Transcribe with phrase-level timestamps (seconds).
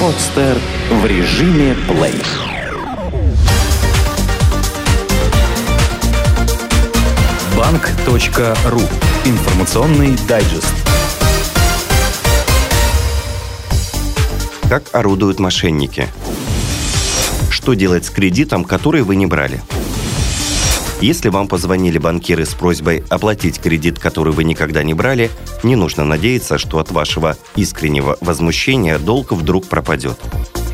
[0.00, 0.58] Подстер
[0.90, 2.22] в режиме плей.
[7.56, 8.80] Банк.ру.
[9.24, 10.74] Информационный дайджест.
[14.68, 16.08] Как орудуют мошенники?
[17.50, 19.60] Что делать с кредитом, который вы не брали?
[21.00, 25.30] Если вам позвонили банкиры с просьбой оплатить кредит, который вы никогда не брали,
[25.62, 30.18] не нужно надеяться, что от вашего искреннего возмущения долг вдруг пропадет.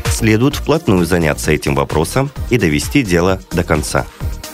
[0.05, 4.05] Следует вплотную заняться этим вопросом и довести дело до конца.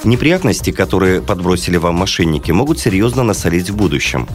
[0.04, 4.28] Неприятности, которые подбросили вам мошенники, могут серьезно насолить в будущем.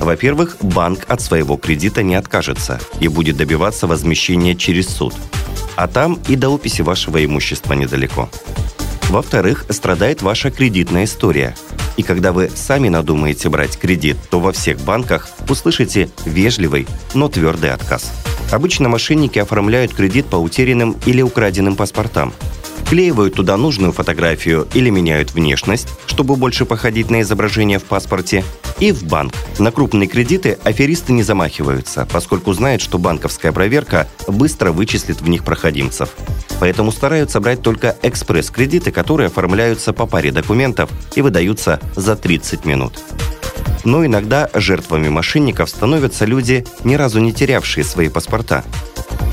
[0.00, 5.14] Во-первых, банк от своего кредита не откажется и будет добиваться возмещения через суд.
[5.76, 8.28] А там и до описи вашего имущества недалеко.
[9.08, 11.54] Во-вторых, страдает ваша кредитная история.
[11.96, 17.70] И когда вы сами надумаете брать кредит, то во всех банках услышите вежливый, но твердый
[17.70, 18.12] отказ.
[18.50, 22.32] Обычно мошенники оформляют кредит по утерянным или украденным паспортам.
[22.88, 28.44] Клеивают туда нужную фотографию или меняют внешность, чтобы больше походить на изображение в паспорте,
[28.80, 29.32] и в банк.
[29.58, 35.44] На крупные кредиты аферисты не замахиваются, поскольку знают, что банковская проверка быстро вычислит в них
[35.44, 36.10] проходимцев.
[36.60, 43.00] Поэтому стараются брать только экспресс-кредиты, которые оформляются по паре документов и выдаются за 30 минут.
[43.84, 48.64] Но иногда жертвами мошенников становятся люди, ни разу не терявшие свои паспорта.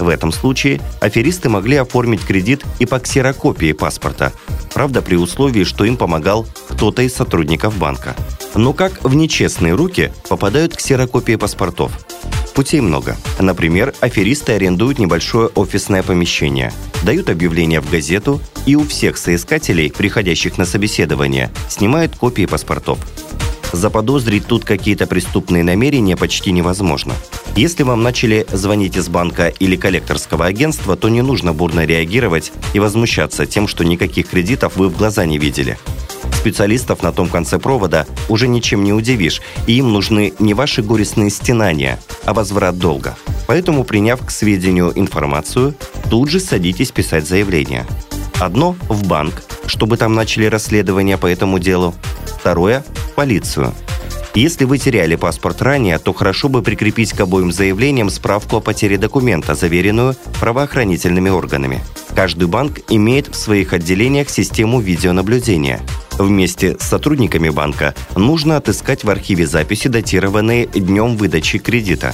[0.01, 4.33] В этом случае аферисты могли оформить кредит и по ксерокопии паспорта,
[4.73, 8.15] правда при условии, что им помогал кто-то из сотрудников банка.
[8.55, 11.91] Но как в нечестные руки попадают ксерокопии паспортов?
[12.55, 13.15] Путей много.
[13.39, 20.57] Например, аферисты арендуют небольшое офисное помещение, дают объявление в газету и у всех соискателей, приходящих
[20.57, 22.97] на собеседование, снимают копии паспортов.
[23.71, 27.13] Заподозрить тут какие-то преступные намерения почти невозможно.
[27.55, 32.79] Если вам начали звонить из банка или коллекторского агентства, то не нужно бурно реагировать и
[32.79, 35.77] возмущаться тем, что никаких кредитов вы в глаза не видели.
[36.33, 41.29] Специалистов на том конце провода уже ничем не удивишь, и им нужны не ваши горестные
[41.29, 43.17] стенания, а возврат долга.
[43.47, 45.75] Поэтому, приняв к сведению информацию,
[46.09, 47.85] тут же садитесь писать заявление.
[48.39, 51.93] Одно– в банк, чтобы там начали расследование по этому делу.
[52.39, 53.75] Второе– в полицию.
[54.33, 58.97] Если вы теряли паспорт ранее, то хорошо бы прикрепить к обоим заявлениям справку о потере
[58.97, 61.81] документа, заверенную правоохранительными органами.
[62.15, 65.81] Каждый банк имеет в своих отделениях систему видеонаблюдения.
[66.17, 72.13] Вместе с сотрудниками банка нужно отыскать в архиве записи, датированные днем выдачи кредита.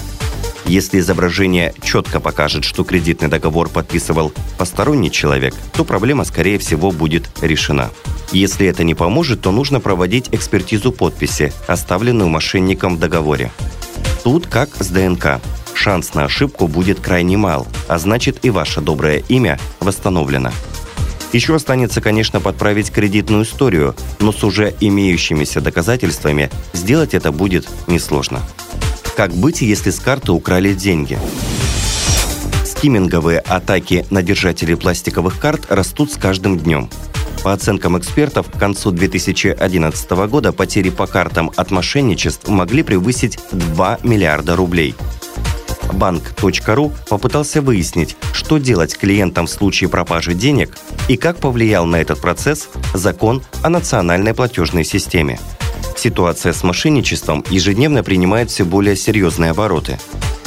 [0.67, 7.29] Если изображение четко покажет, что кредитный договор подписывал посторонний человек, то проблема, скорее всего, будет
[7.41, 7.89] решена.
[8.33, 13.50] Если это не поможет, то нужно проводить экспертизу подписи, оставленную мошенником в договоре.
[14.25, 15.39] Тут как с ДНК.
[15.73, 20.51] Шанс на ошибку будет крайне мал, а значит и ваше доброе имя восстановлено.
[21.31, 28.41] Еще останется, конечно, подправить кредитную историю, но с уже имеющимися доказательствами сделать это будет несложно.
[29.17, 31.17] Как быть, если с карты украли деньги?
[32.63, 36.88] Скимминговые атаки на держателей пластиковых карт растут с каждым днем.
[37.44, 44.01] По оценкам экспертов, к концу 2011 года потери по картам от мошенничеств могли превысить 2
[44.03, 44.94] миллиарда рублей.
[45.94, 50.77] Банк.ру попытался выяснить, что делать клиентам в случае пропажи денег
[51.07, 55.39] и как повлиял на этот процесс закон о национальной платежной системе–
[55.97, 59.97] Ситуация с мошенничеством ежедневно принимает все более серьезные обороты.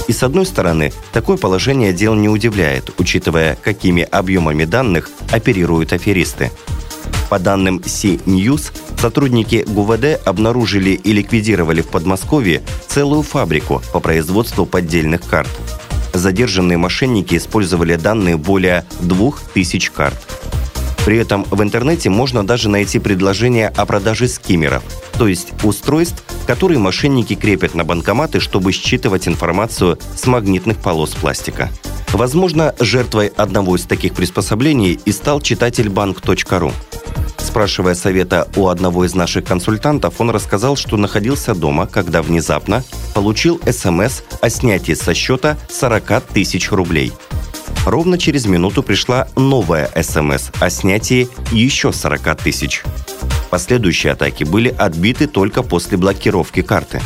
[0.06, 6.50] И с одной стороны, такое положение дел не удивляет, учитывая, какими объемами данных оперируют аферисты.
[7.28, 15.22] По данным C-News, сотрудники ГУВД обнаружили и ликвидировали в Подмосковье целую фабрику по производству поддельных
[15.22, 15.50] карт.
[16.12, 20.49] Задержанные мошенники использовали данные более 2000 карт.
[21.04, 24.82] При этом в интернете можно даже найти предложение о продаже скиммеров,
[25.18, 31.70] то есть устройств, которые мошенники крепят на банкоматы, чтобы считывать информацию с магнитных полос пластика.
[32.12, 36.72] Возможно, жертвой одного из таких приспособлений и стал читатель банк.ру.
[37.38, 42.84] Спрашивая совета у одного из наших консультантов, он рассказал, что находился дома, когда внезапно
[43.14, 47.12] получил СМС о снятии со счета 40 тысяч рублей–
[47.84, 52.82] Ровно через минуту пришла новая СМС о снятии еще 40 тысяч.
[53.50, 57.00] Последующие атаки были отбиты только после блокировки карты.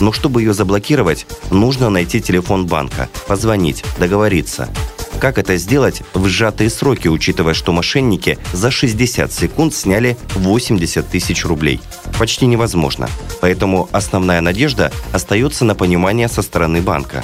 [0.00, 4.68] Но чтобы ее заблокировать, нужно найти телефон банка, позвонить, договориться.
[5.20, 11.44] Как это сделать в сжатые сроки, учитывая, что мошенники за 60 секунд сняли 80 тысяч
[11.44, 11.80] рублей?
[12.18, 13.08] Почти невозможно.
[13.40, 17.22] Поэтому основная надежда остается на понимание со стороны банка.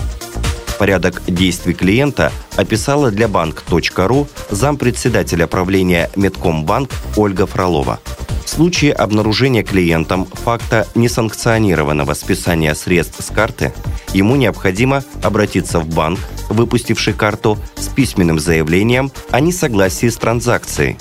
[0.78, 7.98] Порядок действий клиента описала для банк.ру зампредседателя правления Медкомбанк Ольга Фролова.
[8.44, 13.72] В случае обнаружения клиентом факта несанкционированного списания средств с карты,
[14.14, 20.96] ему необходимо обратиться в банк, выпустивший карту, с письменным заявлением о несогласии с транзакцией.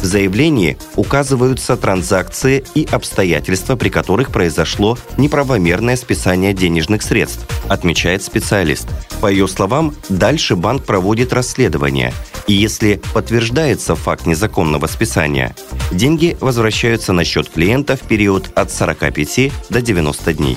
[0.00, 8.88] В заявлении указываются транзакции и обстоятельства, при которых произошло неправомерное списание денежных средств, отмечает специалист.
[9.20, 12.14] По ее словам, дальше банк проводит расследование,
[12.46, 15.54] и если подтверждается факт незаконного списания,
[15.92, 20.56] деньги возвращаются на счет клиента в период от 45 до 90 дней.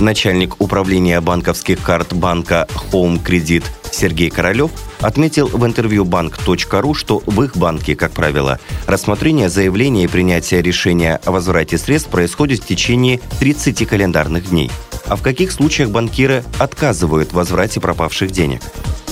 [0.00, 7.42] Начальник управления банковских карт банка Home Credit Сергей Королев отметил в интервью банк.ру, что в
[7.42, 13.20] их банке, как правило, рассмотрение заявления и принятие решения о возврате средств происходит в течение
[13.40, 14.70] 30 календарных дней.
[15.06, 18.60] А в каких случаях банкиры отказывают в возврате пропавших денег?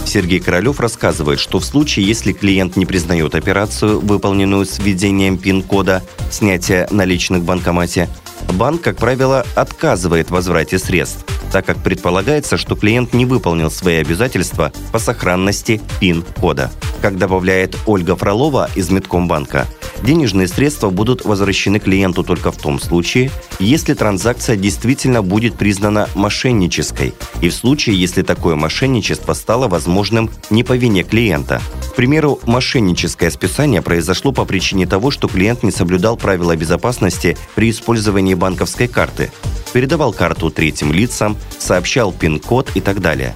[0.06, 6.02] Сергей Королев рассказывает, что в случае, если клиент не признает операцию, выполненную с введением пин-кода
[6.30, 8.08] снятия наличных в банкомате,
[8.52, 13.96] банк, как правило, отказывает в возврате средств, так как предполагается, что клиент не выполнил свои
[13.96, 16.70] обязательства по сохранности пин-кода.
[17.02, 19.66] Как добавляет Ольга Фролова из Медкомбанка,
[20.02, 27.14] денежные средства будут возвращены клиенту только в том случае, если транзакция действительно будет признана мошеннической
[27.40, 31.60] и в случае, если такое мошенничество стало возможным не по вине клиента.
[31.92, 37.70] К примеру, мошенническое списание произошло по причине того, что клиент не соблюдал правила безопасности при
[37.70, 39.30] использовании банковской карты,
[39.72, 43.34] передавал карту третьим лицам, сообщал пин-код и так далее.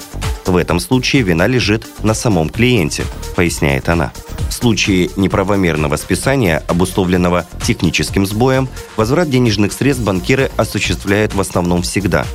[0.51, 3.05] В этом случае вина лежит на самом клиенте,
[3.37, 4.13] поясняет она.
[4.49, 12.27] В случае неправомерного списания, обусловленного техническим сбоем, возврат денежных средств банкиры осуществляют в основном всегда.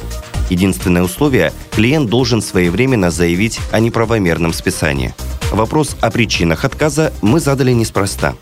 [0.49, 5.13] Единственное условие– клиент должен своевременно заявить о неправомерном списании.
[5.51, 8.33] Вопрос о причинах отказа мы задали неспроста.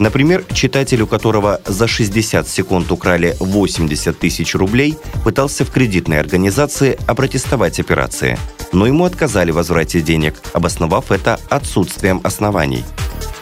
[0.00, 6.98] Например, читатель, у которого за 60 секунд украли 80 тысяч рублей, пытался в кредитной организации
[7.06, 8.38] опротестовать операции,
[8.72, 12.84] но ему отказали в возврате денег, обосновав это отсутствием оснований.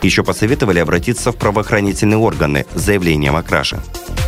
[0.03, 3.81] Еще посоветовали обратиться в правоохранительные органы с заявлением о краже.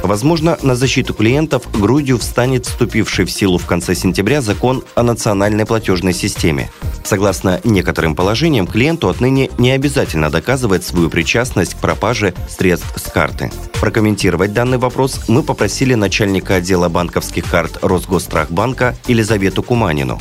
[0.03, 5.67] Возможно, на защиту клиентов грудью встанет вступивший в силу в конце сентября закон о национальной
[5.67, 6.71] платежной системе.
[7.05, 13.50] Согласно некоторым положениям, клиенту отныне не обязательно доказывать свою причастность к пропаже средств с карты.
[13.81, 20.19] Прокомментировать данный вопрос мы попросили начальника отдела банковских карт Росгосстрахбанка Елизавету Куманину.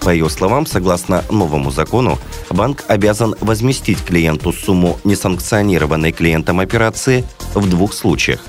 [0.00, 2.18] По ее словам, согласно новому закону,
[2.48, 7.24] банк обязан возместить клиенту сумму несанкционированной клиентом операции
[7.54, 8.40] в двух случаях.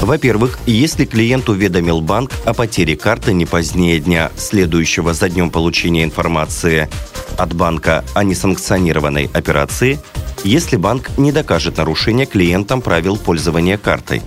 [0.00, 6.04] Во-первых, если клиент уведомил банк о потере карты не позднее дня, следующего за днем получения
[6.04, 6.88] информации
[7.36, 9.98] от банка о несанкционированной операции,
[10.44, 14.22] если банк не докажет нарушение клиентам правил пользования картой.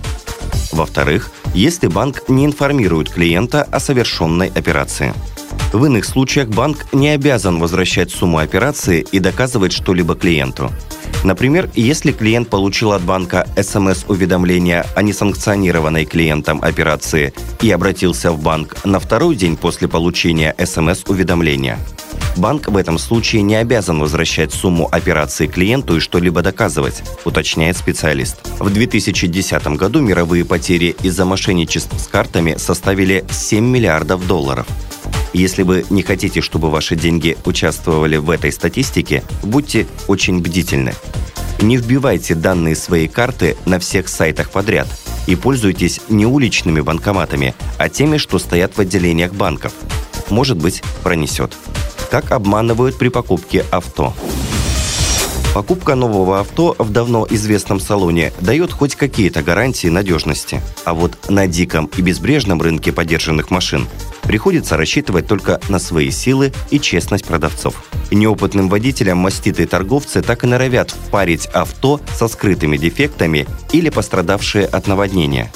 [0.72, 5.12] Во-вторых, если банк не информирует клиента о совершенной операции.
[5.72, 10.70] В иных случаях банк не обязан возвращать сумму операции и доказывать что-либо клиенту.
[11.24, 17.32] Например, если клиент получил от банка СМС-уведомление о несанкционированной клиентом операции
[17.62, 21.78] и обратился в банк на второй день после получения СМС-уведомления,
[22.36, 28.36] банк в этом случае не обязан возвращать сумму операции клиенту и что-либо доказывать, уточняет специалист.
[28.58, 34.66] В 2010 году мировые потери из-за мошенничеств с картами составили 7 миллиардов долларов–
[35.32, 40.94] если вы не хотите, чтобы ваши деньги участвовали в этой статистике, будьте очень бдительны.
[41.60, 44.88] Не вбивайте данные своей карты на всех сайтах подряд
[45.26, 49.72] и пользуйтесь не уличными банкоматами, а теми, что стоят в отделениях банков.
[50.28, 51.56] Может быть, пронесет.
[52.10, 54.14] Как обманывают при покупке авто.
[55.54, 60.62] Покупка нового авто в давно известном салоне дает хоть какие-то гарантии надежности.
[60.86, 63.86] А вот на диком и безбрежном рынке подержанных машин
[64.22, 67.84] приходится рассчитывать только на свои силы и честность продавцов.
[68.10, 74.86] Неопытным водителям маститые торговцы так и норовят впарить авто со скрытыми дефектами или пострадавшие от
[74.86, 75.52] наводнения.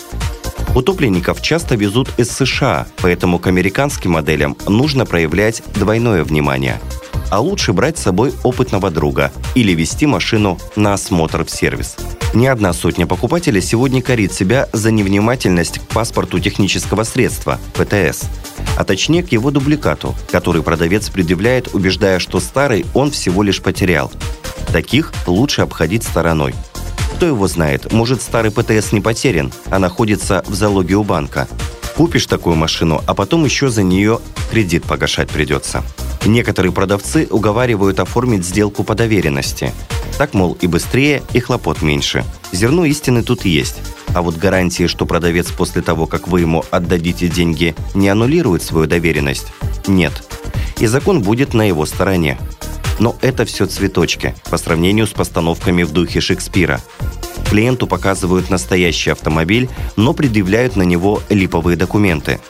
[0.74, 6.78] Утопленников часто везут из США, поэтому к американским моделям нужно проявлять двойное внимание–
[7.30, 11.96] а лучше брать с собой опытного друга или вести машину на осмотр в сервис.
[12.34, 18.24] Ни одна сотня покупателей сегодня корит себя за невнимательность к паспорту технического средства– ПТС.
[18.76, 24.12] а точнее к его дубликату, который продавец предъявляет, убеждая, что старый он всего лишь потерял.
[24.72, 26.54] Таких лучше обходить стороной.
[27.16, 31.48] Кто его знает, может старый ПТС не потерян, а находится в залоге у банка.
[31.96, 35.82] Купишь такую машину, а потом еще за нее кредит погашать придется.
[36.26, 39.72] Некоторые продавцы уговаривают оформить сделку по доверенности.
[40.18, 42.24] Так, мол, и быстрее, и хлопот меньше.
[42.52, 43.76] Зерно истины тут есть.
[44.14, 48.86] А вот гарантии, что продавец после того, как вы ему отдадите деньги, не аннулирует свою
[48.86, 49.46] доверенность,
[49.86, 50.12] нет.
[50.78, 52.38] И закон будет на его стороне.
[52.98, 56.80] Но это все цветочки по сравнению с постановками в духе Шекспира.
[57.50, 62.40] Клиенту показывают настоящий автомобиль, но предъявляют на него липовые документы.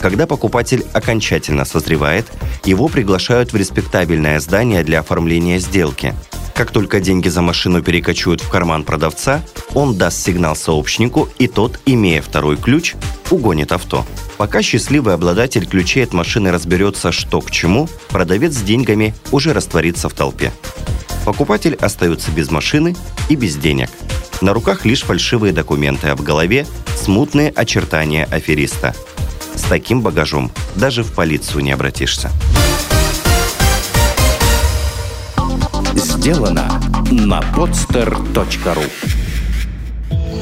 [0.00, 2.26] Когда покупатель окончательно созревает,
[2.64, 6.14] его приглашают в респектабельное здание для оформления сделки.
[6.54, 9.42] Как только деньги за машину перекочуют в карман продавца,
[9.74, 12.94] он даст сигнал сообщнику, и тот, имея второй ключ,
[13.30, 14.06] угонит авто.
[14.38, 20.08] Пока счастливый обладатель ключей от машины разберется, что к чему, продавец с деньгами уже растворится
[20.08, 20.50] в толпе.
[21.26, 22.96] Покупатель остается без машины
[23.28, 23.90] и без денег.
[24.40, 26.66] На руках лишь фальшивые документы, а в голове
[26.96, 28.94] смутные очертания афериста.
[29.54, 32.30] С таким багажом даже в полицию не обратишься.
[35.94, 38.90] Сделано на podster.ru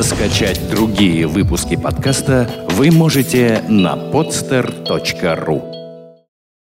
[0.02, 5.73] Скачать другие выпуски подкаста вы можете на podster.ru